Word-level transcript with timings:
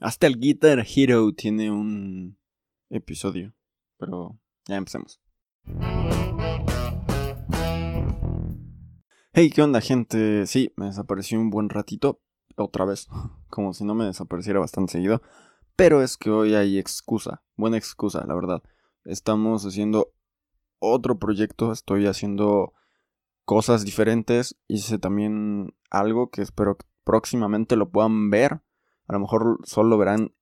Hasta 0.00 0.28
el 0.28 0.38
Guitar 0.38 0.86
Hero 0.94 1.32
tiene 1.32 1.72
un 1.72 2.38
episodio. 2.88 3.52
Pero 3.98 4.38
ya 4.68 4.76
empecemos. 4.76 5.20
Hey, 9.32 9.50
¿qué 9.50 9.60
onda, 9.60 9.80
gente? 9.80 10.46
Sí, 10.46 10.72
me 10.76 10.86
desapareció 10.86 11.40
un 11.40 11.50
buen 11.50 11.68
ratito. 11.68 12.20
Otra 12.56 12.84
vez. 12.84 13.08
Como 13.50 13.74
si 13.74 13.84
no 13.84 13.96
me 13.96 14.04
desapareciera 14.04 14.60
bastante 14.60 14.92
seguido. 14.92 15.20
Pero 15.74 16.00
es 16.00 16.16
que 16.16 16.30
hoy 16.30 16.54
hay 16.54 16.78
excusa. 16.78 17.42
Buena 17.56 17.76
excusa, 17.76 18.24
la 18.24 18.36
verdad. 18.36 18.62
Estamos 19.04 19.64
haciendo 19.66 20.12
otro 20.78 21.18
proyecto. 21.18 21.72
Estoy 21.72 22.06
haciendo 22.06 22.72
cosas 23.44 23.84
diferentes. 23.84 24.56
Hice 24.68 25.00
también 25.00 25.74
algo 25.90 26.30
que 26.30 26.42
espero 26.42 26.76
que 26.76 26.86
próximamente 27.02 27.74
lo 27.74 27.90
puedan 27.90 28.30
ver. 28.30 28.60
A 29.08 29.14
lo 29.14 29.20
mejor 29.20 29.58
solo 29.64 29.98
verán 29.98 30.34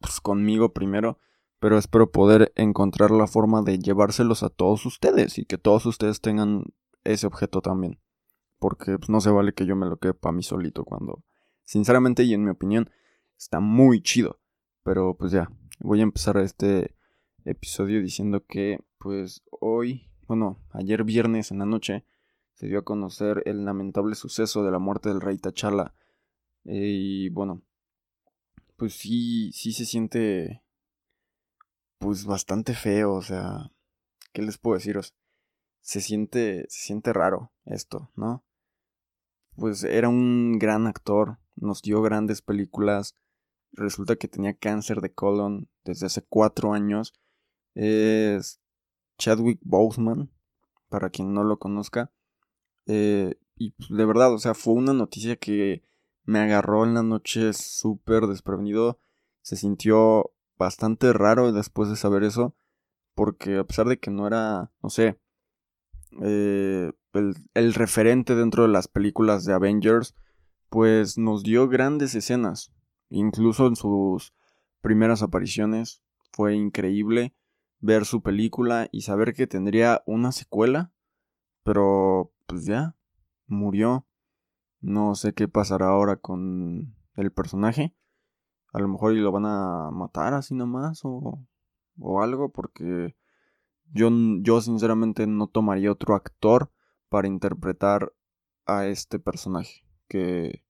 pues, 0.00 0.20
conmigo 0.20 0.72
primero. 0.72 1.18
Pero 1.58 1.78
espero 1.78 2.10
poder 2.10 2.52
encontrar 2.56 3.10
la 3.10 3.26
forma 3.26 3.62
de 3.62 3.78
llevárselos 3.78 4.42
a 4.42 4.50
todos 4.50 4.84
ustedes. 4.84 5.38
Y 5.38 5.44
que 5.44 5.58
todos 5.58 5.86
ustedes 5.86 6.20
tengan 6.20 6.64
ese 7.04 7.26
objeto 7.26 7.60
también. 7.60 8.00
Porque 8.58 8.98
pues, 8.98 9.08
no 9.08 9.20
se 9.20 9.30
vale 9.30 9.54
que 9.54 9.66
yo 9.66 9.76
me 9.76 9.86
lo 9.86 9.98
quede 9.98 10.14
para 10.14 10.32
mí 10.32 10.42
solito 10.42 10.84
cuando... 10.84 11.22
Sinceramente 11.64 12.22
y 12.22 12.32
en 12.32 12.44
mi 12.44 12.50
opinión 12.50 12.90
está 13.36 13.60
muy 13.60 14.00
chido. 14.00 14.40
Pero 14.82 15.16
pues 15.16 15.32
ya, 15.32 15.50
voy 15.80 16.00
a 16.00 16.04
empezar 16.04 16.36
este 16.36 16.94
episodio 17.44 18.00
diciendo 18.00 18.44
que 18.46 18.78
pues 18.98 19.42
hoy, 19.50 20.10
bueno, 20.26 20.60
ayer 20.70 21.04
viernes 21.04 21.50
en 21.50 21.58
la 21.58 21.66
noche 21.66 22.04
se 22.54 22.68
dio 22.68 22.78
a 22.78 22.84
conocer 22.84 23.42
el 23.46 23.64
lamentable 23.64 24.14
suceso 24.14 24.64
de 24.64 24.70
la 24.70 24.78
muerte 24.78 25.08
del 25.08 25.20
rey 25.20 25.38
Tachala. 25.38 25.94
y 26.64 27.28
bueno, 27.30 27.62
pues 28.76 28.94
sí, 28.94 29.50
sí 29.52 29.72
se 29.72 29.84
siente 29.84 30.62
pues 31.98 32.24
bastante 32.26 32.74
feo, 32.74 33.14
o 33.14 33.22
sea, 33.22 33.72
¿qué 34.32 34.42
les 34.42 34.58
puedo 34.58 34.76
deciros? 34.76 35.14
Se 35.80 36.00
siente, 36.00 36.66
se 36.68 36.86
siente 36.86 37.12
raro 37.12 37.52
esto, 37.64 38.10
¿no? 38.16 38.44
Pues 39.56 39.82
era 39.84 40.08
un 40.08 40.58
gran 40.58 40.86
actor, 40.86 41.38
nos 41.54 41.80
dio 41.80 42.02
grandes 42.02 42.42
películas, 42.42 43.14
resulta 43.72 44.16
que 44.16 44.28
tenía 44.28 44.54
cáncer 44.54 45.00
de 45.00 45.12
colon 45.14 45.68
desde 45.84 46.06
hace 46.06 46.22
cuatro 46.22 46.74
años, 46.74 47.14
es 47.74 48.60
Chadwick 49.18 49.60
Boseman, 49.62 50.30
para 50.88 51.08
quien 51.10 51.32
no 51.32 51.44
lo 51.44 51.58
conozca, 51.58 52.12
eh, 52.86 53.38
y 53.56 53.70
pues, 53.70 53.88
de 53.88 54.04
verdad, 54.04 54.32
o 54.34 54.38
sea, 54.38 54.54
fue 54.54 54.74
una 54.74 54.92
noticia 54.92 55.36
que 55.36 55.82
me 56.26 56.40
agarró 56.40 56.84
en 56.84 56.94
la 56.94 57.02
noche 57.02 57.52
súper 57.52 58.26
desprevenido. 58.26 59.00
Se 59.42 59.56
sintió 59.56 60.32
bastante 60.58 61.12
raro 61.12 61.52
después 61.52 61.88
de 61.88 61.96
saber 61.96 62.24
eso. 62.24 62.54
Porque 63.14 63.56
a 63.56 63.64
pesar 63.64 63.86
de 63.86 63.98
que 63.98 64.10
no 64.10 64.26
era, 64.26 64.70
no 64.82 64.90
sé, 64.90 65.18
eh, 66.22 66.92
el, 67.14 67.34
el, 67.54 67.72
referente 67.72 68.34
dentro 68.34 68.64
de 68.64 68.68
las 68.68 68.88
películas 68.88 69.46
de 69.46 69.54
Avengers, 69.54 70.14
pues 70.68 71.16
nos 71.16 71.42
dio 71.42 71.66
grandes 71.68 72.14
escenas. 72.14 72.74
Incluso 73.08 73.68
en 73.68 73.76
sus 73.76 74.34
primeras 74.82 75.22
apariciones 75.22 76.02
fue 76.32 76.54
increíble 76.54 77.34
ver 77.80 78.04
su 78.04 78.22
película 78.22 78.88
y 78.92 79.02
saber 79.02 79.32
que 79.32 79.46
tendría 79.46 80.02
una 80.06 80.32
secuela. 80.32 80.92
Pero 81.62 82.32
pues 82.46 82.66
ya, 82.66 82.96
murió. 83.46 84.06
No 84.80 85.14
sé 85.14 85.32
qué 85.32 85.48
pasará 85.48 85.88
ahora 85.88 86.16
con 86.16 86.94
el 87.14 87.32
personaje. 87.32 87.94
A 88.72 88.78
lo 88.80 88.88
mejor 88.88 89.12
lo 89.12 89.32
van 89.32 89.46
a 89.46 89.90
matar 89.90 90.34
así 90.34 90.54
nomás 90.54 91.00
o, 91.04 91.46
o 91.98 92.22
algo 92.22 92.52
porque 92.52 93.16
yo, 93.92 94.10
yo 94.40 94.60
sinceramente 94.60 95.26
no 95.26 95.46
tomaría 95.46 95.92
otro 95.92 96.14
actor 96.14 96.70
para 97.08 97.28
interpretar 97.28 98.12
a 98.66 98.86
este 98.86 99.18
personaje 99.18 99.86
que 100.08 100.64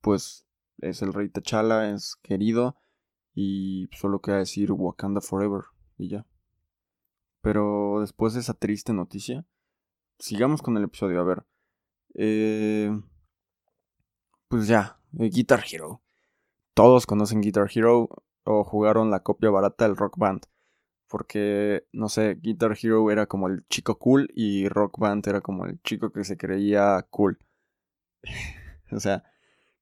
pues 0.00 0.46
es 0.78 1.02
el 1.02 1.12
rey 1.12 1.28
T'Challa, 1.28 1.90
es 1.90 2.16
querido 2.22 2.76
y 3.34 3.88
solo 3.92 4.20
queda 4.20 4.38
decir 4.38 4.72
Wakanda 4.72 5.20
Forever 5.20 5.62
y 5.96 6.08
ya. 6.08 6.26
Pero 7.40 7.98
después 8.00 8.34
de 8.34 8.40
esa 8.40 8.54
triste 8.54 8.92
noticia, 8.92 9.46
sigamos 10.18 10.62
con 10.62 10.76
el 10.76 10.84
episodio. 10.84 11.20
A 11.20 11.24
ver. 11.24 11.44
Eh, 12.14 12.90
pues 14.52 14.66
ya, 14.66 14.98
eh, 15.18 15.30
Guitar 15.30 15.64
Hero. 15.66 16.02
Todos 16.74 17.06
conocen 17.06 17.40
Guitar 17.40 17.70
Hero 17.74 18.10
o 18.44 18.64
jugaron 18.64 19.10
la 19.10 19.20
copia 19.20 19.48
barata 19.48 19.86
del 19.86 19.96
Rock 19.96 20.18
Band. 20.18 20.42
Porque, 21.08 21.86
no 21.90 22.10
sé, 22.10 22.34
Guitar 22.34 22.76
Hero 22.78 23.10
era 23.10 23.24
como 23.24 23.48
el 23.48 23.66
chico 23.68 23.98
cool 23.98 24.28
y 24.34 24.68
Rock 24.68 24.98
Band 24.98 25.26
era 25.26 25.40
como 25.40 25.64
el 25.64 25.80
chico 25.80 26.12
que 26.12 26.24
se 26.24 26.36
creía 26.36 27.06
cool. 27.08 27.38
o 28.92 29.00
sea, 29.00 29.24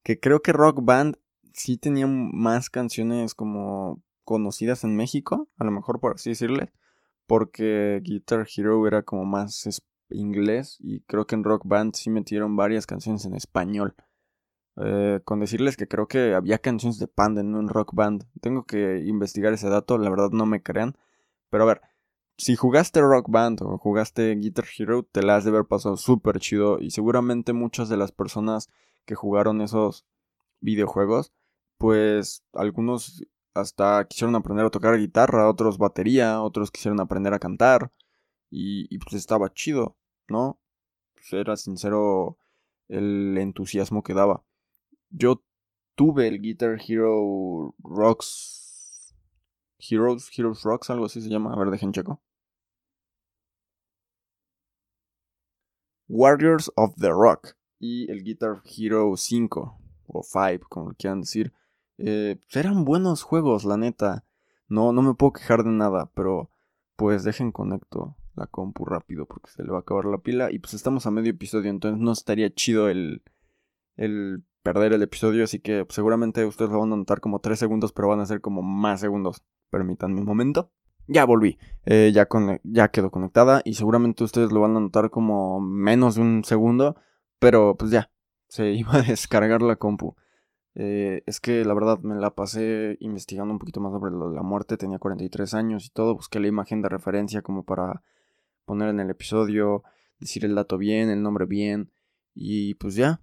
que 0.04 0.20
creo 0.20 0.40
que 0.40 0.52
Rock 0.52 0.78
Band 0.84 1.16
sí 1.52 1.76
tenía 1.76 2.06
más 2.06 2.70
canciones 2.70 3.34
como 3.34 4.04
conocidas 4.22 4.84
en 4.84 4.94
México, 4.94 5.48
a 5.56 5.64
lo 5.64 5.72
mejor 5.72 5.98
por 5.98 6.14
así 6.14 6.30
decirle, 6.30 6.70
porque 7.26 8.00
Guitar 8.04 8.46
Hero 8.56 8.86
era 8.86 9.02
como 9.02 9.24
más 9.24 9.82
inglés 10.10 10.76
y 10.78 11.00
creo 11.00 11.26
que 11.26 11.34
en 11.34 11.42
Rock 11.42 11.62
Band 11.66 11.96
sí 11.96 12.08
metieron 12.08 12.54
varias 12.54 12.86
canciones 12.86 13.24
en 13.24 13.34
español. 13.34 13.96
Eh, 14.82 15.20
con 15.24 15.40
decirles 15.40 15.76
que 15.76 15.88
creo 15.88 16.08
que 16.08 16.34
había 16.34 16.58
canciones 16.58 16.98
de 16.98 17.08
Panda 17.08 17.40
en 17.40 17.54
un 17.54 17.68
Rock 17.68 17.94
Band. 17.94 18.26
Tengo 18.40 18.64
que 18.64 18.98
investigar 19.06 19.52
ese 19.52 19.68
dato, 19.68 19.98
la 19.98 20.10
verdad 20.10 20.30
no 20.30 20.46
me 20.46 20.62
crean. 20.62 20.96
Pero 21.50 21.64
a 21.64 21.66
ver, 21.66 21.82
si 22.38 22.56
jugaste 22.56 23.00
Rock 23.02 23.28
Band 23.28 23.62
o 23.62 23.78
jugaste 23.78 24.34
Guitar 24.36 24.64
Hero, 24.78 25.02
te 25.02 25.22
la 25.22 25.36
has 25.36 25.44
de 25.44 25.50
haber 25.50 25.66
pasado 25.66 25.96
súper 25.96 26.40
chido 26.40 26.78
y 26.80 26.90
seguramente 26.90 27.52
muchas 27.52 27.88
de 27.88 27.98
las 27.98 28.12
personas 28.12 28.70
que 29.04 29.14
jugaron 29.14 29.60
esos 29.60 30.06
videojuegos, 30.60 31.32
pues 31.78 32.44
algunos 32.54 33.24
hasta 33.54 34.06
quisieron 34.06 34.36
aprender 34.36 34.66
a 34.66 34.70
tocar 34.70 34.98
guitarra, 34.98 35.50
otros 35.50 35.78
batería, 35.78 36.40
otros 36.42 36.70
quisieron 36.70 37.00
aprender 37.00 37.34
a 37.34 37.38
cantar 37.38 37.92
y, 38.50 38.98
pues 38.98 39.14
estaba 39.14 39.52
chido, 39.52 39.96
¿no? 40.28 40.60
Pues 41.14 41.32
era 41.32 41.56
sincero 41.56 42.38
el 42.88 43.36
entusiasmo 43.38 44.02
que 44.02 44.14
daba. 44.14 44.44
Yo 45.10 45.42
tuve 45.96 46.28
el 46.28 46.40
Guitar 46.40 46.78
Hero 46.86 47.74
Rocks. 47.82 49.14
Heroes, 49.78 50.30
Heroes 50.36 50.62
Rocks, 50.62 50.90
algo 50.90 51.06
así 51.06 51.20
se 51.20 51.28
llama. 51.28 51.52
A 51.52 51.58
ver, 51.58 51.70
dejen 51.70 51.92
checo. 51.92 52.22
Warriors 56.08 56.70
of 56.76 56.94
the 56.96 57.10
Rock. 57.10 57.56
Y 57.78 58.10
el 58.10 58.22
Guitar 58.22 58.62
Hero 58.64 59.16
5. 59.16 59.78
O 60.06 60.22
5, 60.22 60.66
como 60.68 60.94
quieran 60.94 61.20
decir. 61.20 61.52
Eh, 61.98 62.38
pues 62.40 62.56
eran 62.56 62.84
buenos 62.84 63.22
juegos, 63.22 63.64
la 63.64 63.76
neta. 63.76 64.24
No, 64.68 64.92
no 64.92 65.02
me 65.02 65.14
puedo 65.14 65.32
quejar 65.32 65.64
de 65.64 65.70
nada, 65.70 66.10
pero 66.14 66.50
pues 66.96 67.24
dejen 67.24 67.52
conecto 67.52 68.16
la 68.34 68.46
compu 68.46 68.84
rápido 68.84 69.26
porque 69.26 69.50
se 69.50 69.62
le 69.62 69.70
va 69.70 69.78
a 69.78 69.80
acabar 69.80 70.04
la 70.06 70.18
pila. 70.18 70.50
Y 70.50 70.58
pues 70.58 70.74
estamos 70.74 71.06
a 71.06 71.10
medio 71.10 71.30
episodio, 71.30 71.70
entonces 71.70 72.00
no 72.00 72.12
estaría 72.12 72.52
chido 72.54 72.88
el, 72.88 73.22
el 73.96 74.44
perder 74.62 74.92
el 74.92 75.02
episodio. 75.02 75.44
Así 75.44 75.60
que 75.60 75.84
pues, 75.84 75.94
seguramente 75.94 76.44
ustedes 76.44 76.70
lo 76.70 76.80
van 76.80 76.92
a 76.92 76.96
notar 76.96 77.20
como 77.20 77.40
3 77.40 77.58
segundos, 77.58 77.92
pero 77.92 78.08
van 78.08 78.20
a 78.20 78.26
ser 78.26 78.40
como 78.40 78.62
más 78.62 79.00
segundos. 79.00 79.42
Permítanme 79.70 80.20
un 80.20 80.26
momento. 80.26 80.70
Ya 81.06 81.24
volví, 81.24 81.58
eh, 81.86 82.12
ya, 82.14 82.28
ya 82.62 82.88
quedó 82.88 83.10
conectada 83.10 83.62
y 83.64 83.74
seguramente 83.74 84.22
ustedes 84.22 84.52
lo 84.52 84.60
van 84.60 84.76
a 84.76 84.80
notar 84.80 85.10
como 85.10 85.60
menos 85.60 86.14
de 86.14 86.20
un 86.20 86.44
segundo, 86.44 86.94
pero 87.40 87.74
pues 87.76 87.90
ya, 87.90 88.12
se 88.46 88.70
iba 88.74 88.94
a 88.94 89.02
descargar 89.02 89.62
la 89.62 89.76
compu. 89.76 90.14
Eh, 90.76 91.22
es 91.26 91.40
que 91.40 91.64
la 91.64 91.74
verdad 91.74 91.98
me 91.98 92.14
la 92.14 92.36
pasé 92.36 92.96
investigando 93.00 93.52
un 93.52 93.58
poquito 93.58 93.80
más 93.80 93.92
sobre 93.92 94.12
la 94.12 94.42
muerte, 94.42 94.76
tenía 94.76 95.00
43 95.00 95.52
años 95.54 95.84
y 95.86 95.90
todo, 95.90 96.14
busqué 96.14 96.38
la 96.38 96.46
imagen 96.46 96.80
de 96.80 96.88
referencia 96.88 97.42
como 97.42 97.64
para 97.64 98.02
poner 98.64 98.90
en 98.90 99.00
el 99.00 99.10
episodio, 99.10 99.82
decir 100.20 100.44
el 100.44 100.54
dato 100.54 100.78
bien, 100.78 101.10
el 101.10 101.22
nombre 101.22 101.46
bien. 101.46 101.90
Y 102.34 102.74
pues 102.74 102.94
ya. 102.94 103.20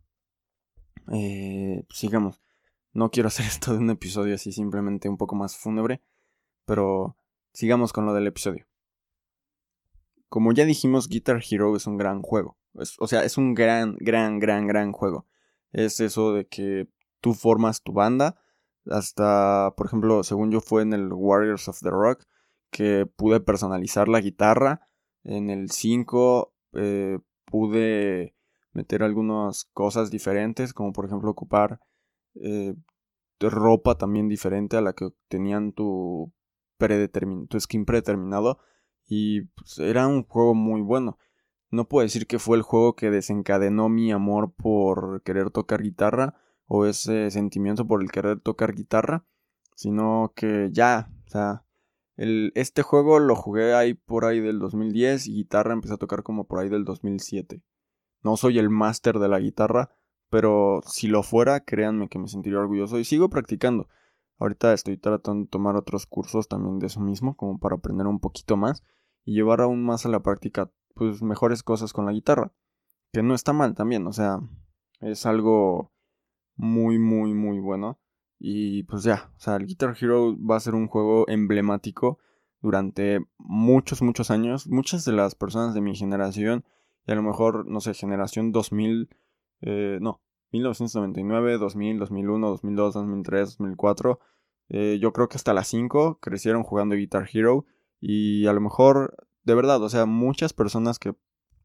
Eh, 1.11 1.83
pues 1.87 1.99
sigamos. 1.99 2.41
No 2.93 3.11
quiero 3.11 3.27
hacer 3.27 3.45
esto 3.47 3.73
de 3.73 3.79
un 3.79 3.89
episodio 3.89 4.35
así 4.35 4.51
simplemente 4.51 5.09
un 5.09 5.17
poco 5.17 5.35
más 5.35 5.57
fúnebre. 5.57 6.01
Pero 6.65 7.17
sigamos 7.53 7.93
con 7.93 8.05
lo 8.05 8.13
del 8.13 8.27
episodio. 8.27 8.67
Como 10.29 10.51
ya 10.51 10.65
dijimos, 10.65 11.07
Guitar 11.07 11.41
Hero 11.49 11.75
es 11.75 11.87
un 11.87 11.97
gran 11.97 12.21
juego. 12.21 12.57
o 12.73 13.07
sea, 13.07 13.23
es 13.23 13.37
un 13.37 13.53
gran, 13.53 13.95
gran, 13.99 14.39
gran, 14.39 14.67
gran 14.67 14.91
juego. 14.91 15.25
Es 15.71 15.99
eso 15.99 16.33
de 16.33 16.47
que 16.47 16.87
tú 17.21 17.33
formas 17.33 17.81
tu 17.81 17.93
banda. 17.93 18.35
Hasta, 18.89 19.73
por 19.77 19.87
ejemplo, 19.87 20.23
según 20.23 20.51
yo 20.51 20.61
fue 20.61 20.81
en 20.81 20.93
el 20.93 21.11
Warriors 21.13 21.67
of 21.67 21.79
the 21.81 21.89
Rock, 21.89 22.23
que 22.71 23.05
pude 23.05 23.39
personalizar 23.39 24.07
la 24.07 24.21
guitarra 24.21 24.87
en 25.27 25.49
el 25.49 25.71
5 25.71 26.53
eh, 26.73 27.19
pude 27.45 28.35
meter 28.77 29.01
algunas 29.01 29.65
cosas 29.73 30.11
diferentes, 30.11 30.71
como 30.71 30.93
por 30.93 31.05
ejemplo 31.05 31.31
ocupar 31.31 31.81
eh, 32.35 32.75
ropa 33.39 33.97
también 33.97 34.29
diferente 34.29 34.77
a 34.77 34.81
la 34.81 34.93
que 34.93 35.09
tenían 35.27 35.73
tu, 35.73 36.31
tu 37.49 37.59
skin 37.59 37.85
predeterminado. 37.85 38.59
Y 39.07 39.41
pues, 39.41 39.79
era 39.79 40.07
un 40.07 40.23
juego 40.23 40.53
muy 40.53 40.81
bueno. 40.81 41.17
No 41.71 41.89
puedo 41.89 42.03
decir 42.03 42.27
que 42.27 42.39
fue 42.39 42.55
el 42.57 42.63
juego 42.63 42.95
que 42.95 43.09
desencadenó 43.09 43.89
mi 43.89 44.11
amor 44.11 44.53
por 44.53 45.23
querer 45.23 45.49
tocar 45.49 45.81
guitarra 45.81 46.35
o 46.67 46.85
ese 46.85 47.31
sentimiento 47.31 47.87
por 47.87 48.01
el 48.01 48.11
querer 48.11 48.39
tocar 48.39 48.73
guitarra, 48.75 49.25
sino 49.75 50.33
que 50.35 50.69
ya, 50.71 51.09
o 51.25 51.29
sea, 51.29 51.65
el, 52.15 52.51
este 52.55 52.83
juego 52.83 53.19
lo 53.19 53.35
jugué 53.35 53.73
ahí 53.73 53.95
por 53.95 54.25
ahí 54.25 54.39
del 54.39 54.59
2010 54.59 55.27
y 55.27 55.33
guitarra 55.33 55.73
empecé 55.73 55.95
a 55.95 55.97
tocar 55.97 56.23
como 56.23 56.45
por 56.45 56.59
ahí 56.59 56.69
del 56.69 56.85
2007. 56.85 57.63
No 58.23 58.37
soy 58.37 58.59
el 58.59 58.69
máster 58.69 59.19
de 59.19 59.27
la 59.27 59.39
guitarra, 59.39 59.91
pero 60.29 60.81
si 60.85 61.07
lo 61.07 61.23
fuera, 61.23 61.61
créanme 61.61 62.09
que 62.09 62.19
me 62.19 62.27
sentiría 62.27 62.59
orgulloso 62.59 62.99
y 62.99 63.05
sigo 63.05 63.29
practicando. 63.29 63.87
Ahorita 64.39 64.73
estoy 64.73 64.97
tratando 64.97 65.45
de 65.45 65.49
tomar 65.49 65.75
otros 65.75 66.05
cursos 66.05 66.47
también 66.47 66.79
de 66.79 66.87
eso 66.87 66.99
mismo, 66.99 67.35
como 67.35 67.59
para 67.59 67.75
aprender 67.75 68.07
un 68.07 68.19
poquito 68.19 68.57
más 68.57 68.83
y 69.25 69.33
llevar 69.33 69.61
aún 69.61 69.83
más 69.83 70.05
a 70.05 70.09
la 70.09 70.21
práctica 70.21 70.71
pues 70.93 71.21
mejores 71.21 71.63
cosas 71.63 71.93
con 71.93 72.05
la 72.05 72.11
guitarra. 72.11 72.53
Que 73.13 73.23
no 73.23 73.33
está 73.33 73.53
mal 73.53 73.73
también, 73.73 74.05
o 74.05 74.13
sea, 74.13 74.39
es 74.99 75.25
algo 75.25 75.91
muy, 76.55 76.99
muy, 76.99 77.33
muy 77.33 77.59
bueno. 77.59 77.99
Y 78.39 78.83
pues 78.83 79.03
ya, 79.03 79.31
o 79.37 79.39
sea, 79.39 79.55
el 79.55 79.65
Guitar 79.65 79.95
Hero 79.99 80.35
va 80.39 80.57
a 80.57 80.59
ser 80.59 80.75
un 80.75 80.87
juego 80.87 81.27
emblemático 81.27 82.19
durante 82.61 83.19
muchos, 83.37 84.01
muchos 84.01 84.29
años. 84.29 84.67
Muchas 84.67 85.05
de 85.05 85.13
las 85.13 85.35
personas 85.35 85.73
de 85.73 85.81
mi 85.81 85.95
generación, 85.95 86.65
y 87.07 87.11
a 87.11 87.15
lo 87.15 87.23
mejor, 87.23 87.65
no 87.67 87.79
sé, 87.81 87.93
generación 87.93 88.51
2000, 88.51 89.09
eh, 89.61 89.97
no, 90.01 90.21
1999, 90.51 91.57
2000, 91.57 91.99
2001, 91.99 92.49
2002, 92.49 92.93
2003, 92.93 93.57
2004, 93.57 94.19
yo 94.99 95.13
creo 95.13 95.29
que 95.29 95.37
hasta 95.37 95.53
las 95.53 95.67
5 95.69 96.19
crecieron 96.19 96.63
jugando 96.63 96.95
Guitar 96.95 97.29
Hero. 97.31 97.65
Y 97.99 98.45
a 98.47 98.53
lo 98.53 98.59
mejor 98.59 99.15
de 99.47 99.55
verdad, 99.55 99.81
o 99.81 99.87
sea, 99.87 100.05
muchas 100.05 100.51
personas 100.51 100.99
que 100.99 101.15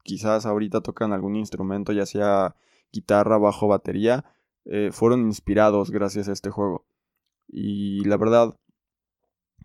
quizás 0.04 0.46
ahorita 0.46 0.82
tocan 0.82 1.12
algún 1.12 1.34
instrumento, 1.34 1.92
ya 1.92 2.06
sea 2.06 2.54
guitarra, 2.92 3.38
bajo, 3.38 3.66
batería, 3.66 4.24
eh, 4.66 4.90
fueron 4.92 5.22
inspirados 5.22 5.90
gracias 5.90 6.28
a 6.28 6.32
este 6.32 6.50
juego. 6.50 6.86
Y 7.48 8.04
la 8.04 8.16
verdad, 8.18 8.56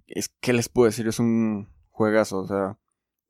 es 0.07 0.29
que 0.29 0.51
les 0.51 0.67
puedo 0.67 0.87
decir, 0.87 1.07
es 1.07 1.19
un 1.19 1.69
juegazo, 1.91 2.39
o 2.39 2.47
sea, 2.47 2.79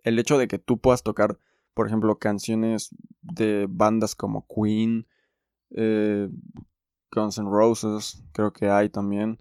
el 0.04 0.18
hecho 0.20 0.38
de 0.38 0.48
que 0.48 0.58
tú 0.58 0.80
puedas 0.80 1.04
tocar, 1.04 1.38
por 1.77 1.85
ejemplo, 1.85 2.18
canciones 2.18 2.89
de 3.21 3.68
bandas 3.69 4.15
como 4.15 4.47
Queen, 4.47 5.06
eh, 5.69 6.27
Guns 7.12 7.38
N' 7.38 7.51
Roses, 7.51 8.24
creo 8.31 8.51
que 8.51 8.68
hay 8.68 8.89
también, 8.89 9.39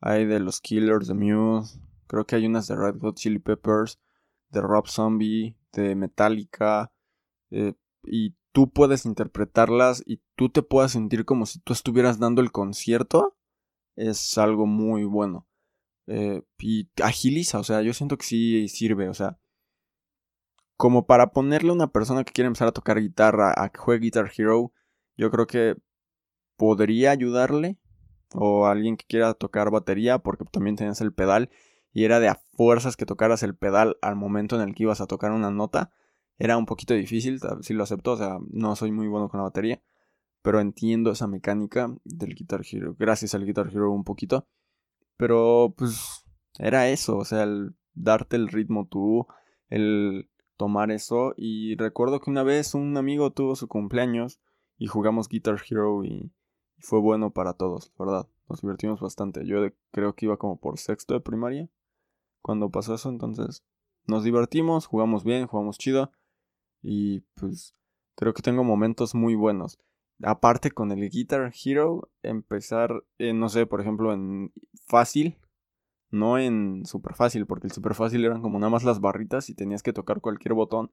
hay 0.00 0.24
de 0.24 0.40
los 0.40 0.62
Killers, 0.62 1.08
de 1.08 1.12
Muse, 1.12 1.78
creo 2.06 2.24
que 2.24 2.36
hay 2.36 2.46
unas 2.46 2.68
de 2.68 2.76
Red 2.76 3.00
Hot 3.02 3.16
Chili 3.16 3.38
Peppers, 3.38 4.00
de 4.48 4.62
Rob 4.62 4.88
Zombie, 4.88 5.58
de 5.74 5.94
Metallica, 5.94 6.90
eh, 7.50 7.74
y 8.04 8.34
tú 8.52 8.70
puedes 8.70 9.04
interpretarlas 9.04 10.02
y 10.06 10.22
tú 10.36 10.48
te 10.48 10.62
puedas 10.62 10.92
sentir 10.92 11.26
como 11.26 11.44
si 11.44 11.58
tú 11.58 11.74
estuvieras 11.74 12.18
dando 12.18 12.40
el 12.40 12.50
concierto, 12.50 13.36
es 13.94 14.38
algo 14.38 14.64
muy 14.64 15.04
bueno. 15.04 15.46
Eh, 16.06 16.44
y 16.58 16.88
agiliza, 17.02 17.58
o 17.58 17.64
sea, 17.64 17.82
yo 17.82 17.92
siento 17.92 18.16
que 18.16 18.24
sí 18.24 18.68
sirve, 18.68 19.10
o 19.10 19.14
sea, 19.14 19.38
como 20.84 21.06
para 21.06 21.30
ponerle 21.30 21.70
a 21.70 21.72
una 21.72 21.86
persona 21.86 22.24
que 22.24 22.34
quiere 22.34 22.48
empezar 22.48 22.68
a 22.68 22.72
tocar 22.72 23.00
guitarra 23.00 23.54
a 23.56 23.70
que 23.70 23.78
juegue 23.78 24.02
Guitar 24.02 24.30
Hero, 24.36 24.70
yo 25.16 25.30
creo 25.30 25.46
que 25.46 25.76
podría 26.58 27.10
ayudarle, 27.10 27.78
o 28.34 28.66
alguien 28.66 28.98
que 28.98 29.06
quiera 29.06 29.32
tocar 29.32 29.70
batería, 29.70 30.18
porque 30.18 30.44
también 30.44 30.76
tienes 30.76 31.00
el 31.00 31.14
pedal 31.14 31.48
y 31.94 32.04
era 32.04 32.20
de 32.20 32.28
a 32.28 32.34
fuerzas 32.52 32.98
que 32.98 33.06
tocaras 33.06 33.42
el 33.42 33.56
pedal 33.56 33.96
al 34.02 34.14
momento 34.14 34.56
en 34.56 34.68
el 34.68 34.74
que 34.74 34.82
ibas 34.82 35.00
a 35.00 35.06
tocar 35.06 35.32
una 35.32 35.50
nota. 35.50 35.90
Era 36.36 36.58
un 36.58 36.66
poquito 36.66 36.92
difícil, 36.92 37.40
si 37.62 37.72
lo 37.72 37.84
acepto, 37.84 38.12
o 38.12 38.16
sea, 38.18 38.36
no 38.50 38.76
soy 38.76 38.92
muy 38.92 39.08
bueno 39.08 39.30
con 39.30 39.38
la 39.38 39.44
batería, 39.44 39.80
pero 40.42 40.60
entiendo 40.60 41.12
esa 41.12 41.26
mecánica 41.26 41.96
del 42.04 42.34
Guitar 42.34 42.60
Hero, 42.70 42.94
gracias 42.98 43.34
al 43.34 43.46
Guitar 43.46 43.68
Hero 43.68 43.90
un 43.90 44.04
poquito. 44.04 44.46
Pero 45.16 45.72
pues 45.78 46.26
era 46.58 46.90
eso, 46.90 47.16
o 47.16 47.24
sea, 47.24 47.44
el 47.44 47.74
darte 47.94 48.36
el 48.36 48.48
ritmo 48.48 48.86
tú, 48.86 49.26
el 49.70 50.28
tomar 50.56 50.90
eso 50.90 51.34
y 51.36 51.76
recuerdo 51.76 52.20
que 52.20 52.30
una 52.30 52.42
vez 52.42 52.74
un 52.74 52.96
amigo 52.96 53.30
tuvo 53.30 53.56
su 53.56 53.68
cumpleaños 53.68 54.40
y 54.78 54.86
jugamos 54.86 55.28
Guitar 55.28 55.60
Hero 55.68 56.04
y, 56.04 56.32
fue 56.84 57.00
bueno 57.00 57.30
para 57.30 57.54
todos, 57.54 57.92
¿verdad? 57.98 58.28
Nos 58.48 58.60
divertimos 58.60 59.00
bastante. 59.00 59.46
Yo 59.46 59.66
creo 59.90 60.14
que 60.14 60.26
iba 60.26 60.36
como 60.36 60.58
por 60.58 60.78
sexto 60.78 61.14
de 61.14 61.20
primaria 61.20 61.68
cuando 62.42 62.70
pasó 62.70 62.94
eso. 62.94 63.08
Entonces 63.08 63.64
nos 64.06 64.22
divertimos, 64.22 64.86
jugamos 64.86 65.24
bien, 65.24 65.46
jugamos 65.46 65.78
chido. 65.78 66.12
Y 66.82 67.20
pues 67.34 67.74
creo 68.16 68.34
que 68.34 68.42
tengo 68.42 68.64
momentos 68.64 69.14
muy 69.14 69.34
buenos. 69.34 69.78
Aparte 70.22 70.70
con 70.70 70.92
el 70.92 71.08
Guitar 71.10 71.52
Hero, 71.64 72.10
empezar, 72.22 73.02
no 73.18 73.48
sé, 73.48 73.66
por 73.66 73.80
ejemplo, 73.80 74.12
en 74.12 74.52
fácil, 74.86 75.38
no 76.14 76.38
en 76.38 76.86
super 76.86 77.14
fácil, 77.14 77.46
porque 77.46 77.66
el 77.66 77.72
super 77.72 77.94
fácil 77.94 78.24
eran 78.24 78.42
como 78.42 78.58
nada 78.58 78.70
más 78.70 78.84
las 78.84 79.00
barritas 79.00 79.50
y 79.50 79.54
tenías 79.54 79.82
que 79.82 79.92
tocar 79.92 80.20
cualquier 80.20 80.54
botón 80.54 80.90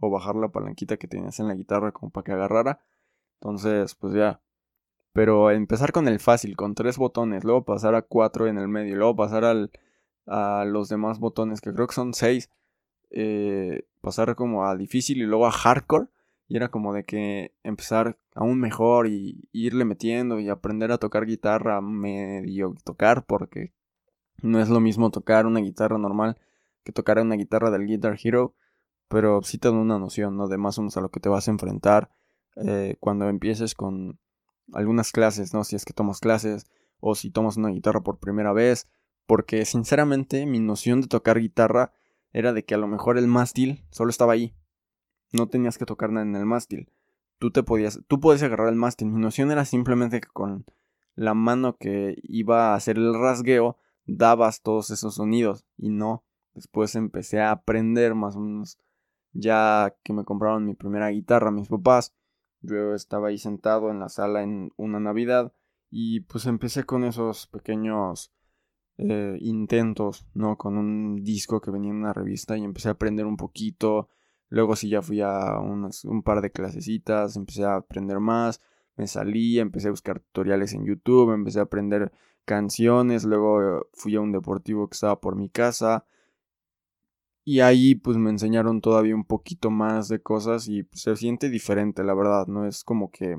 o 0.00 0.10
bajar 0.10 0.36
la 0.36 0.48
palanquita 0.48 0.96
que 0.96 1.08
tenías 1.08 1.40
en 1.40 1.48
la 1.48 1.54
guitarra 1.54 1.92
como 1.92 2.10
para 2.10 2.24
que 2.24 2.32
agarrara. 2.32 2.80
Entonces, 3.40 3.94
pues 3.94 4.14
ya. 4.14 4.40
Pero 5.12 5.50
empezar 5.50 5.92
con 5.92 6.08
el 6.08 6.20
fácil, 6.20 6.56
con 6.56 6.74
tres 6.74 6.98
botones, 6.98 7.44
luego 7.44 7.64
pasar 7.64 7.94
a 7.94 8.02
cuatro 8.02 8.48
en 8.48 8.58
el 8.58 8.68
medio, 8.68 8.96
luego 8.96 9.16
pasar 9.16 9.44
al 9.44 9.70
a 10.26 10.64
los 10.66 10.88
demás 10.88 11.18
botones, 11.18 11.60
que 11.60 11.72
creo 11.72 11.86
que 11.86 11.94
son 11.94 12.14
seis, 12.14 12.50
eh, 13.10 13.86
pasar 14.00 14.34
como 14.36 14.66
a 14.66 14.76
difícil 14.76 15.18
y 15.18 15.26
luego 15.26 15.46
a 15.46 15.52
hardcore. 15.52 16.08
Y 16.46 16.56
era 16.56 16.68
como 16.68 16.92
de 16.92 17.04
que 17.04 17.54
empezar 17.62 18.18
aún 18.34 18.60
mejor 18.60 19.06
y, 19.08 19.48
irle 19.52 19.84
metiendo 19.86 20.40
y 20.40 20.48
aprender 20.50 20.92
a 20.92 20.98
tocar 20.98 21.24
guitarra 21.26 21.80
medio 21.80 22.74
tocar 22.84 23.24
porque 23.24 23.72
no 24.42 24.60
es 24.60 24.68
lo 24.68 24.80
mismo 24.80 25.10
tocar 25.10 25.46
una 25.46 25.60
guitarra 25.60 25.98
normal 25.98 26.38
que 26.84 26.92
tocar 26.92 27.18
una 27.18 27.34
guitarra 27.34 27.70
del 27.70 27.86
Guitar 27.86 28.16
Hero. 28.22 28.54
Pero 29.08 29.42
sí 29.42 29.58
te 29.58 29.68
da 29.68 29.74
una 29.74 29.98
noción, 29.98 30.36
¿no? 30.36 30.48
De 30.48 30.56
más 30.56 30.78
o 30.78 30.82
menos 30.82 30.96
a 30.96 31.00
lo 31.00 31.10
que 31.10 31.20
te 31.20 31.28
vas 31.28 31.48
a 31.48 31.50
enfrentar 31.50 32.10
eh, 32.56 32.96
cuando 33.00 33.28
empieces 33.28 33.74
con 33.74 34.18
algunas 34.72 35.12
clases, 35.12 35.52
¿no? 35.52 35.64
Si 35.64 35.76
es 35.76 35.84
que 35.84 35.92
tomas 35.92 36.20
clases 36.20 36.66
o 37.00 37.14
si 37.14 37.30
tomas 37.30 37.56
una 37.56 37.68
guitarra 37.68 38.02
por 38.02 38.18
primera 38.18 38.52
vez 38.52 38.88
porque 39.26 39.64
sinceramente 39.64 40.46
mi 40.46 40.60
noción 40.60 41.00
de 41.00 41.08
tocar 41.08 41.38
guitarra 41.38 41.92
era 42.32 42.52
de 42.52 42.64
que 42.64 42.74
a 42.74 42.78
lo 42.78 42.86
mejor 42.86 43.18
el 43.18 43.26
mástil 43.26 43.84
solo 43.90 44.10
estaba 44.10 44.32
ahí. 44.32 44.54
No 45.32 45.48
tenías 45.48 45.78
que 45.78 45.86
tocar 45.86 46.10
nada 46.10 46.26
en 46.26 46.36
el 46.36 46.46
mástil. 46.46 46.90
Tú 47.38 47.50
te 47.50 47.62
podías, 47.62 48.00
tú 48.06 48.20
podías 48.20 48.42
agarrar 48.42 48.68
el 48.68 48.76
mástil. 48.76 49.08
Mi 49.08 49.20
noción 49.20 49.50
era 49.50 49.64
simplemente 49.64 50.20
que 50.20 50.28
con 50.28 50.64
la 51.14 51.34
mano 51.34 51.76
que 51.76 52.16
iba 52.22 52.72
a 52.72 52.74
hacer 52.74 52.96
el 52.96 53.14
rasgueo 53.14 53.76
dabas 54.06 54.62
todos 54.62 54.90
esos 54.90 55.16
sonidos 55.16 55.64
y 55.76 55.90
no. 55.90 56.24
Después 56.54 56.94
empecé 56.94 57.40
a 57.40 57.50
aprender 57.50 58.14
más 58.14 58.36
o 58.36 58.40
menos 58.40 58.78
ya 59.32 59.94
que 60.02 60.12
me 60.12 60.24
compraron 60.24 60.64
mi 60.64 60.74
primera 60.74 61.08
guitarra 61.10 61.50
mis 61.50 61.68
papás. 61.68 62.14
Yo 62.60 62.94
estaba 62.94 63.28
ahí 63.28 63.38
sentado 63.38 63.90
en 63.90 63.98
la 63.98 64.08
sala 64.08 64.42
en 64.42 64.72
una 64.76 65.00
Navidad 65.00 65.52
y 65.90 66.20
pues 66.20 66.46
empecé 66.46 66.84
con 66.84 67.04
esos 67.04 67.46
pequeños 67.48 68.32
eh, 68.96 69.36
intentos, 69.40 70.26
¿no? 70.34 70.56
Con 70.56 70.78
un 70.78 71.22
disco 71.22 71.60
que 71.60 71.70
venía 71.70 71.90
en 71.90 71.96
una 71.96 72.12
revista 72.12 72.56
y 72.56 72.64
empecé 72.64 72.88
a 72.88 72.92
aprender 72.92 73.26
un 73.26 73.36
poquito. 73.36 74.08
Luego 74.48 74.76
sí 74.76 74.88
ya 74.88 75.02
fui 75.02 75.20
a 75.20 75.58
un 75.58 76.22
par 76.22 76.40
de 76.40 76.52
clasecitas, 76.52 77.36
empecé 77.36 77.64
a 77.64 77.76
aprender 77.76 78.20
más, 78.20 78.60
me 78.96 79.06
salí, 79.08 79.58
empecé 79.58 79.88
a 79.88 79.90
buscar 79.90 80.20
tutoriales 80.20 80.74
en 80.74 80.86
YouTube, 80.86 81.32
empecé 81.32 81.58
a 81.58 81.62
aprender 81.62 82.12
canciones, 82.44 83.24
luego 83.24 83.88
fui 83.92 84.16
a 84.16 84.20
un 84.20 84.32
deportivo 84.32 84.88
que 84.88 84.94
estaba 84.94 85.20
por 85.20 85.36
mi 85.36 85.48
casa 85.48 86.06
y 87.44 87.60
ahí 87.60 87.94
pues 87.94 88.16
me 88.16 88.30
enseñaron 88.30 88.80
todavía 88.80 89.14
un 89.14 89.24
poquito 89.24 89.70
más 89.70 90.08
de 90.08 90.22
cosas 90.22 90.66
y 90.68 90.82
pues, 90.84 91.02
se 91.02 91.16
siente 91.16 91.50
diferente, 91.50 92.02
la 92.02 92.14
verdad, 92.14 92.46
no 92.46 92.66
es 92.66 92.84
como 92.84 93.10
que 93.10 93.38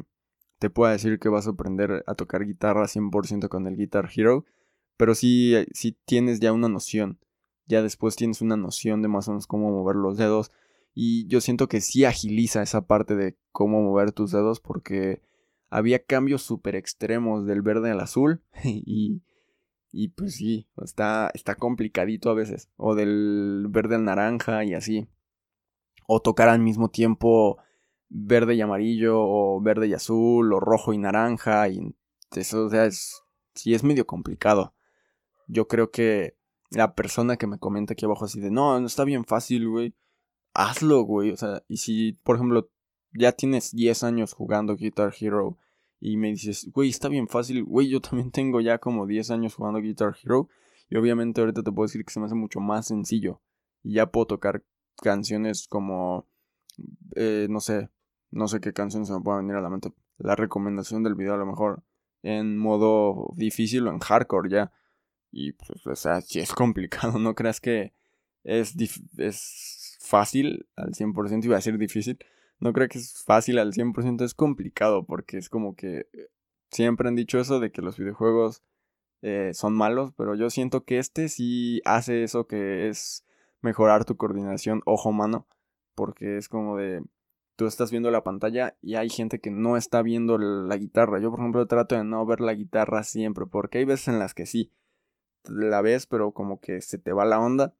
te 0.59 0.69
pueda 0.69 0.91
decir 0.91 1.19
que 1.19 1.29
vas 1.29 1.47
a 1.47 1.51
aprender 1.51 2.03
a 2.07 2.15
tocar 2.15 2.45
guitarra 2.45 2.87
100% 2.87 3.49
con 3.49 3.67
el 3.67 3.75
Guitar 3.75 4.09
Hero, 4.15 4.45
pero 4.97 5.15
sí, 5.15 5.55
eh, 5.55 5.67
sí 5.73 5.97
tienes 6.05 6.39
ya 6.39 6.53
una 6.53 6.69
noción. 6.69 7.19
Ya 7.67 7.81
después 7.81 8.15
tienes 8.15 8.41
una 8.41 8.57
noción 8.57 9.01
de 9.01 9.07
más 9.07 9.27
o 9.27 9.31
menos 9.31 9.47
cómo 9.47 9.71
mover 9.71 9.95
los 9.95 10.17
dedos. 10.17 10.51
Y 10.93 11.27
yo 11.27 11.41
siento 11.41 11.67
que 11.67 11.81
sí 11.81 12.05
agiliza 12.05 12.61
esa 12.61 12.87
parte 12.87 13.15
de 13.15 13.35
cómo 13.51 13.81
mover 13.81 14.11
tus 14.11 14.31
dedos 14.31 14.59
porque 14.59 15.21
había 15.69 16.03
cambios 16.03 16.41
súper 16.41 16.75
extremos 16.75 17.45
del 17.45 17.61
verde 17.61 17.91
al 17.91 17.99
azul 17.99 18.41
y, 18.63 19.21
y 19.91 20.09
pues 20.09 20.35
sí, 20.35 20.67
está, 20.83 21.31
está 21.33 21.55
complicadito 21.55 22.29
a 22.29 22.33
veces. 22.33 22.69
O 22.77 22.95
del 22.95 23.67
verde 23.69 23.95
al 23.95 24.05
naranja 24.05 24.63
y 24.63 24.73
así. 24.73 25.07
O 26.07 26.21
tocar 26.21 26.49
al 26.49 26.59
mismo 26.59 26.89
tiempo 26.89 27.57
verde 28.09 28.55
y 28.55 28.61
amarillo 28.61 29.15
o 29.17 29.59
verde 29.61 29.87
y 29.87 29.93
azul 29.93 30.53
o 30.53 30.59
rojo 30.59 30.93
y 30.93 30.97
naranja 30.97 31.67
y 31.69 31.95
eso 32.35 32.65
o 32.65 32.69
sea, 32.69 32.85
es 32.85 33.23
sí 33.55 33.73
es 33.73 33.83
medio 33.83 34.05
complicado. 34.05 34.75
Yo 35.47 35.67
creo 35.67 35.91
que 35.91 36.37
la 36.71 36.93
persona 36.95 37.37
que 37.37 37.47
me 37.47 37.59
comenta 37.59 37.93
aquí 37.93 38.05
abajo 38.05 38.25
así 38.25 38.39
de, 38.39 38.51
no, 38.51 38.79
no 38.79 38.85
está 38.87 39.03
bien 39.03 39.25
fácil, 39.25 39.67
güey. 39.69 39.95
Hazlo, 40.53 41.01
güey. 41.03 41.31
O 41.31 41.37
sea, 41.37 41.63
y 41.67 41.77
si, 41.77 42.13
por 42.23 42.35
ejemplo, 42.35 42.69
ya 43.17 43.31
tienes 43.31 43.73
10 43.73 44.03
años 44.03 44.33
jugando 44.33 44.75
Guitar 44.75 45.13
Hero 45.19 45.57
y 45.99 46.17
me 46.17 46.29
dices, 46.29 46.69
güey, 46.71 46.89
está 46.89 47.07
bien 47.07 47.27
fácil, 47.27 47.63
güey, 47.63 47.89
yo 47.89 48.01
también 48.01 48.31
tengo 48.31 48.61
ya 48.61 48.77
como 48.77 49.07
10 49.07 49.31
años 49.31 49.55
jugando 49.55 49.79
Guitar 49.79 50.15
Hero 50.23 50.49
y 50.89 50.97
obviamente 50.97 51.41
ahorita 51.41 51.63
te 51.63 51.71
puedo 51.71 51.87
decir 51.87 52.05
que 52.05 52.13
se 52.13 52.19
me 52.19 52.27
hace 52.27 52.35
mucho 52.35 52.59
más 52.59 52.87
sencillo 52.87 53.41
y 53.83 53.93
ya 53.93 54.07
puedo 54.07 54.27
tocar 54.27 54.63
canciones 55.01 55.67
como, 55.67 56.27
eh, 57.15 57.47
no 57.49 57.59
sé, 57.59 57.89
no 58.31 58.47
sé 58.47 58.59
qué 58.59 58.73
canción 58.73 59.05
se 59.05 59.13
me 59.13 59.21
puede 59.21 59.39
venir 59.39 59.55
a 59.55 59.61
la 59.61 59.69
mente. 59.69 59.91
La 60.17 60.35
recomendación 60.35 61.03
del 61.03 61.15
video 61.15 61.33
a 61.33 61.37
lo 61.37 61.45
mejor 61.45 61.83
en 62.23 62.57
modo 62.57 63.33
difícil 63.35 63.87
o 63.87 63.91
en 63.91 63.99
hardcore 63.99 64.49
ya. 64.49 64.71
Y 65.31 65.53
pues, 65.53 65.85
o 65.85 65.95
sea, 65.95 66.21
si 66.21 66.39
es 66.39 66.51
complicado, 66.53 67.19
no 67.19 67.35
creas 67.35 67.61
que 67.61 67.93
es, 68.43 68.75
es 69.17 69.97
fácil 70.01 70.67
al 70.75 70.93
100%, 70.93 71.45
iba 71.45 71.57
a 71.57 71.61
ser 71.61 71.77
difícil. 71.77 72.17
No 72.59 72.73
creo 72.73 72.87
que 72.87 72.99
es 72.99 73.23
fácil 73.23 73.59
al 73.59 73.73
100%, 73.73 74.23
es 74.23 74.33
complicado 74.33 75.05
porque 75.05 75.37
es 75.37 75.49
como 75.49 75.75
que 75.75 76.07
siempre 76.71 77.07
han 77.07 77.15
dicho 77.15 77.39
eso 77.39 77.59
de 77.59 77.71
que 77.71 77.81
los 77.81 77.97
videojuegos 77.97 78.63
eh, 79.21 79.51
son 79.53 79.73
malos, 79.73 80.11
pero 80.15 80.35
yo 80.35 80.49
siento 80.49 80.83
que 80.83 80.99
este 80.99 81.29
sí 81.29 81.81
hace 81.85 82.23
eso 82.23 82.47
que 82.47 82.89
es 82.89 83.25
mejorar 83.61 84.05
tu 84.05 84.15
coordinación 84.17 84.81
ojo-mano, 84.85 85.47
porque 85.95 86.37
es 86.37 86.49
como 86.49 86.77
de 86.77 87.03
tú 87.55 87.67
estás 87.67 87.91
viendo 87.91 88.11
la 88.11 88.23
pantalla 88.23 88.75
y 88.81 88.95
hay 88.95 89.09
gente 89.09 89.39
que 89.39 89.49
no 89.49 89.77
está 89.77 90.01
viendo 90.01 90.37
la 90.37 90.77
guitarra. 90.77 91.19
Yo, 91.19 91.31
por 91.31 91.39
ejemplo, 91.39 91.65
trato 91.67 91.95
de 91.95 92.03
no 92.03 92.25
ver 92.25 92.41
la 92.41 92.53
guitarra 92.53 93.03
siempre, 93.03 93.45
porque 93.45 93.79
hay 93.79 93.85
veces 93.85 94.09
en 94.09 94.19
las 94.19 94.33
que 94.33 94.45
sí, 94.45 94.71
la 95.45 95.81
ves, 95.81 96.05
pero 96.07 96.31
como 96.31 96.59
que 96.59 96.81
se 96.81 96.97
te 96.97 97.13
va 97.13 97.25
la 97.25 97.39
onda. 97.39 97.73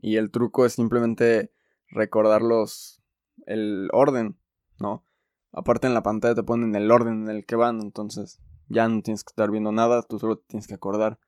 Y 0.00 0.16
el 0.16 0.30
truco 0.30 0.66
es 0.66 0.74
simplemente 0.74 1.52
recordar 1.88 2.42
los, 2.42 3.02
el 3.46 3.88
orden, 3.92 4.38
¿no? 4.78 5.04
Aparte 5.52 5.86
en 5.86 5.94
la 5.94 6.02
pantalla 6.02 6.34
te 6.34 6.42
ponen 6.42 6.74
el 6.74 6.90
orden 6.90 7.24
en 7.24 7.28
el 7.30 7.46
que 7.46 7.56
van, 7.56 7.80
entonces 7.80 8.40
ya 8.68 8.88
no 8.88 9.02
tienes 9.02 9.24
que 9.24 9.30
estar 9.30 9.50
viendo 9.50 9.72
nada, 9.72 10.02
tú 10.02 10.18
solo 10.18 10.38
tienes 10.38 10.66
que 10.66 10.74
acordar 10.74 11.18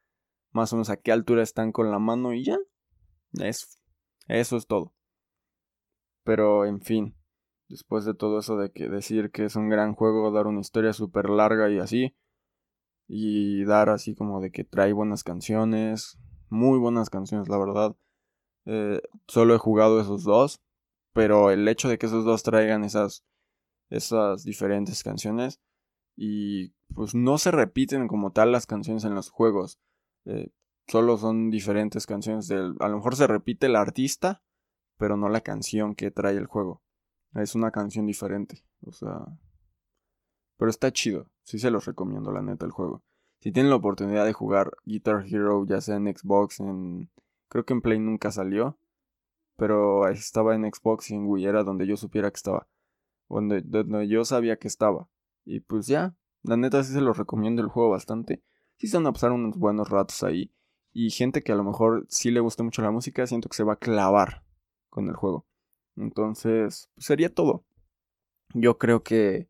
más 0.50 0.72
o 0.72 0.76
menos 0.76 0.90
a 0.90 0.96
qué 0.96 1.12
altura 1.12 1.42
están 1.42 1.70
con 1.70 1.90
la 1.90 1.98
mano 1.98 2.32
y 2.32 2.44
ya. 2.44 2.58
Eso, 3.34 3.66
eso 4.26 4.56
es 4.56 4.66
todo. 4.66 4.94
Pero 6.24 6.64
en 6.64 6.80
fin, 6.80 7.14
después 7.68 8.04
de 8.04 8.14
todo 8.14 8.38
eso 8.40 8.56
de 8.56 8.72
que 8.72 8.88
decir 8.88 9.30
que 9.30 9.44
es 9.44 9.54
un 9.54 9.68
gran 9.68 9.94
juego, 9.94 10.32
dar 10.32 10.46
una 10.46 10.60
historia 10.60 10.92
súper 10.92 11.30
larga 11.30 11.70
y 11.70 11.78
así, 11.78 12.16
y 13.06 13.64
dar 13.64 13.90
así 13.90 14.14
como 14.14 14.40
de 14.40 14.50
que 14.50 14.64
trae 14.64 14.92
buenas 14.92 15.22
canciones, 15.22 16.18
muy 16.48 16.78
buenas 16.78 17.10
canciones, 17.10 17.48
la 17.48 17.58
verdad. 17.58 17.96
Eh, 18.64 19.00
solo 19.28 19.54
he 19.54 19.58
jugado 19.58 20.00
esos 20.00 20.24
dos, 20.24 20.60
pero 21.16 21.50
el 21.50 21.66
hecho 21.66 21.88
de 21.88 21.96
que 21.96 22.04
esos 22.04 22.26
dos 22.26 22.42
traigan 22.42 22.84
esas, 22.84 23.24
esas 23.88 24.44
diferentes 24.44 25.02
canciones 25.02 25.62
y 26.14 26.74
pues 26.94 27.14
no 27.14 27.38
se 27.38 27.50
repiten 27.50 28.06
como 28.06 28.32
tal 28.32 28.52
las 28.52 28.66
canciones 28.66 29.02
en 29.04 29.14
los 29.14 29.30
juegos. 29.30 29.80
Eh, 30.26 30.50
solo 30.86 31.16
son 31.16 31.48
diferentes 31.50 32.06
canciones 32.06 32.48
del... 32.48 32.76
A 32.80 32.88
lo 32.88 32.96
mejor 32.96 33.16
se 33.16 33.26
repite 33.26 33.64
el 33.64 33.76
artista, 33.76 34.42
pero 34.98 35.16
no 35.16 35.30
la 35.30 35.40
canción 35.40 35.94
que 35.94 36.10
trae 36.10 36.36
el 36.36 36.44
juego. 36.44 36.82
Es 37.32 37.54
una 37.54 37.70
canción 37.70 38.04
diferente. 38.04 38.66
O 38.82 38.92
sea... 38.92 39.24
Pero 40.58 40.70
está 40.70 40.92
chido. 40.92 41.30
Sí 41.44 41.58
se 41.58 41.70
los 41.70 41.86
recomiendo, 41.86 42.30
la 42.30 42.42
neta, 42.42 42.66
el 42.66 42.72
juego. 42.72 43.02
Si 43.40 43.52
tienen 43.52 43.70
la 43.70 43.76
oportunidad 43.76 44.26
de 44.26 44.34
jugar 44.34 44.76
Guitar 44.84 45.24
Hero, 45.26 45.64
ya 45.66 45.80
sea 45.80 45.96
en 45.96 46.14
Xbox, 46.14 46.60
en... 46.60 47.10
Creo 47.48 47.64
que 47.64 47.72
en 47.72 47.80
Play 47.80 48.00
nunca 48.00 48.30
salió. 48.30 48.78
Pero 49.56 50.08
estaba 50.08 50.54
en 50.54 50.70
Xbox 50.70 51.10
y 51.10 51.14
en 51.14 51.26
Wii 51.26 51.46
era 51.46 51.64
donde 51.64 51.86
yo 51.86 51.96
supiera 51.96 52.30
que 52.30 52.36
estaba. 52.36 52.68
Donde, 53.28 53.62
donde 53.62 54.08
yo 54.08 54.24
sabía 54.24 54.58
que 54.58 54.68
estaba. 54.68 55.08
Y 55.44 55.60
pues 55.60 55.86
ya, 55.86 56.16
la 56.42 56.56
neta 56.56 56.82
sí 56.84 56.92
se 56.92 57.00
los 57.00 57.16
recomiendo 57.16 57.62
el 57.62 57.68
juego 57.68 57.90
bastante. 57.90 58.42
Sí 58.78 58.88
se 58.88 58.96
van 58.98 59.06
a 59.06 59.12
pasar 59.12 59.32
unos 59.32 59.56
buenos 59.56 59.88
ratos 59.88 60.22
ahí. 60.22 60.52
Y 60.92 61.10
gente 61.10 61.42
que 61.42 61.52
a 61.52 61.56
lo 61.56 61.64
mejor 61.64 62.06
sí 62.08 62.30
le 62.30 62.40
gusta 62.40 62.62
mucho 62.62 62.82
la 62.82 62.90
música, 62.90 63.26
siento 63.26 63.48
que 63.48 63.56
se 63.56 63.64
va 63.64 63.74
a 63.74 63.78
clavar 63.78 64.44
con 64.88 65.08
el 65.08 65.14
juego. 65.14 65.46
Entonces, 65.96 66.90
pues 66.94 67.06
sería 67.06 67.34
todo. 67.34 67.66
Yo 68.54 68.78
creo 68.78 69.02
que 69.02 69.48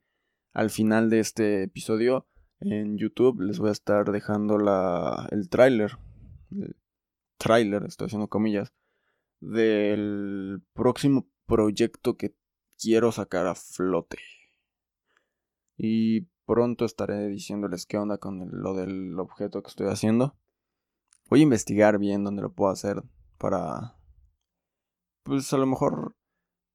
al 0.52 0.70
final 0.70 1.10
de 1.10 1.20
este 1.20 1.64
episodio 1.64 2.26
en 2.60 2.96
YouTube 2.96 3.40
les 3.40 3.58
voy 3.58 3.68
a 3.68 3.72
estar 3.72 4.10
dejando 4.10 4.58
la, 4.58 5.28
el 5.30 5.48
tráiler. 5.48 5.98
Tráiler, 7.38 7.84
estoy 7.84 8.06
haciendo 8.06 8.28
comillas. 8.28 8.72
Del 9.46 10.60
próximo 10.72 11.28
proyecto 11.46 12.16
que 12.16 12.34
quiero 12.76 13.12
sacar 13.12 13.46
a 13.46 13.54
flote. 13.54 14.18
Y 15.76 16.22
pronto 16.46 16.84
estaré 16.84 17.28
diciéndoles 17.28 17.86
qué 17.86 17.96
onda 17.96 18.18
con 18.18 18.48
lo 18.50 18.74
del 18.74 19.18
objeto 19.20 19.62
que 19.62 19.68
estoy 19.68 19.86
haciendo. 19.86 20.36
Voy 21.30 21.40
a 21.40 21.44
investigar 21.44 21.98
bien 21.98 22.24
dónde 22.24 22.42
lo 22.42 22.52
puedo 22.52 22.72
hacer 22.72 23.04
para... 23.38 23.96
Pues 25.22 25.52
a 25.52 25.58
lo 25.58 25.66
mejor 25.66 26.16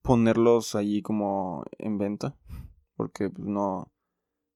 ponerlos 0.01 0.75
allí 0.75 1.01
como 1.01 1.65
en 1.77 1.97
venta. 1.97 2.37
Porque 2.95 3.29
pues, 3.29 3.47
no, 3.47 3.91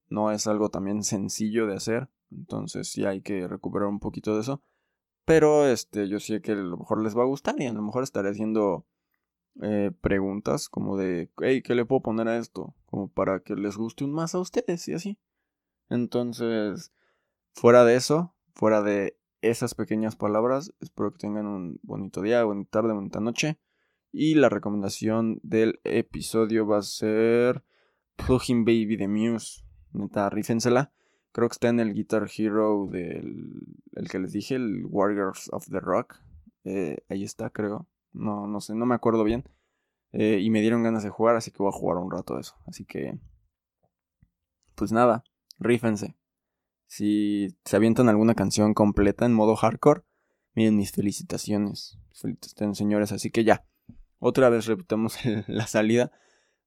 no 0.07 0.31
es 0.31 0.48
algo 0.48 0.69
también 0.69 1.03
sencillo 1.03 1.67
de 1.67 1.75
hacer. 1.75 2.10
Entonces 2.31 2.89
sí 2.89 3.05
hay 3.05 3.22
que 3.22 3.48
recuperar 3.48 3.89
un 3.89 4.00
poquito 4.00 4.36
de 4.36 4.41
eso. 4.41 4.63
Pero 5.25 5.67
este, 5.67 6.08
yo 6.08 6.20
sé 6.20 6.41
que 6.41 6.51
a 6.51 6.55
lo 6.55 6.77
mejor 6.77 7.01
les 7.01 7.17
va 7.17 7.24
a 7.24 7.27
gustar 7.27 7.55
y 7.60 7.65
a 7.65 7.74
lo 7.74 7.82
mejor 7.82 8.03
estaré 8.03 8.29
haciendo 8.29 8.86
eh, 9.62 9.91
preguntas 10.01 10.70
como 10.70 10.98
de, 10.98 11.32
hey, 11.41 11.62
¿qué 11.63 11.75
le 11.75 11.86
puedo 11.86 12.01
poner 12.01 12.27
a 12.27 12.38
esto? 12.38 12.75
Como 12.86 13.08
para 13.08 13.39
que 13.39 13.55
les 13.55 13.75
guste 13.75 14.03
un 14.03 14.13
más 14.13 14.36
a 14.36 14.39
ustedes 14.39 14.88
y 14.88 14.94
así. 14.94 15.17
Entonces, 15.89 16.94
fuera 17.53 17.86
de 17.86 17.96
eso, 17.96 18.36
fuera 18.53 18.82
de 18.82 19.17
esas 19.41 19.75
pequeñas 19.75 20.15
palabras, 20.15 20.74
espero 20.79 21.12
que 21.12 21.20
tengan 21.20 21.48
un 21.48 21.79
bonito 21.84 22.22
día, 22.22 22.44
buena 22.44 22.65
tarde, 22.65 22.94
bonita 22.94 23.20
noche. 23.20 23.60
Y 24.12 24.36
la 24.36 24.50
recomendación 24.50 25.39
del 25.44 25.79
episodio 25.84 26.65
va 26.65 26.77
a 26.77 26.84
ser 26.84 27.63
Plugin 28.15 28.63
Baby 28.63 28.96
de 28.96 29.08
Muse. 29.08 29.63
Neta, 29.91 30.29
rífensela. 30.29 30.91
Creo 31.36 31.50
que 31.50 31.54
está 31.56 31.68
en 31.68 31.82
el 31.82 31.94
Guitar 31.94 32.30
Hero 32.34 32.88
del 32.89 33.62
el 33.92 34.08
que 34.08 34.20
les 34.20 34.32
dije, 34.32 34.56
el 34.56 34.86
Warriors 34.86 35.50
of 35.51 35.68
the 35.70 35.82
Rock. 35.82 36.15
Eh, 36.63 37.00
ahí 37.10 37.25
está, 37.25 37.50
creo. 37.50 37.89
No, 38.13 38.48
no 38.48 38.62
sé, 38.62 38.74
no 38.74 38.86
me 38.86 38.96
acuerdo 38.96 39.25
bien. 39.25 39.44
Eh, 40.13 40.39
y 40.42 40.50
me 40.50 40.62
dieron 40.62 40.82
ganas 40.82 41.04
de 41.04 41.10
jugar, 41.10 41.36
así 41.36 41.51
que 41.51 41.58
voy 41.58 41.68
a 41.68 41.77
jugar 41.77 41.98
un 41.98 42.10
rato 42.10 42.39
eso. 42.39 42.56
Así 42.68 42.86
que, 42.86 43.20
pues 44.75 44.94
nada, 44.94 45.25
rífense. 45.60 46.15
Si 46.88 47.50
se 47.65 47.75
avientan 47.75 48.08
alguna 48.08 48.34
canción 48.34 48.74
completa 48.74 49.25
en 49.25 49.34
modo 49.34 49.58
hardcore, 49.58 50.04
miren 50.54 50.77
mis 50.77 50.94
felicitaciones. 50.94 52.00
Felicitaciones, 52.13 52.77
señores. 52.77 53.12
Así 53.12 53.30
que 53.30 53.44
ya, 53.44 53.65
otra 54.20 54.48
vez 54.48 54.68
repitamos 54.68 55.18
la 55.48 55.68
salida. 55.68 56.13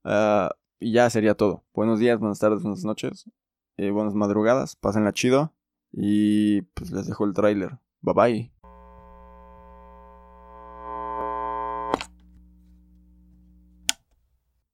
Ah, 0.05 0.51
y 0.79 0.93
ya 0.93 1.09
sería 1.09 1.37
todo. 1.37 1.65
Buenos 1.73 2.01
días, 2.01 2.19
buenas 2.19 2.39
tardes, 2.39 2.61
buenas 2.61 2.85
noches. 2.85 3.31
Eh, 3.79 3.91
buenas 3.91 4.15
madrugadas. 4.15 4.77
Pásenla 4.77 5.13
chido. 5.13 5.55
Y 5.93 6.63
pues 6.63 6.91
les 6.91 7.07
dejo 7.07 7.25
el 7.25 7.33
tráiler. 7.33 7.79
Bye 8.03 8.15
bye. 8.15 8.53